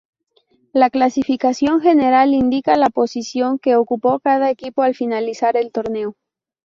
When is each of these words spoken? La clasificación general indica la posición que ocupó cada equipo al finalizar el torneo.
La 0.73 0.89
clasificación 0.89 1.79
general 1.79 2.33
indica 2.33 2.75
la 2.75 2.89
posición 2.89 3.59
que 3.59 3.75
ocupó 3.75 4.19
cada 4.19 4.49
equipo 4.49 4.81
al 4.81 4.95
finalizar 4.95 5.55
el 5.57 5.71
torneo. 5.71 6.15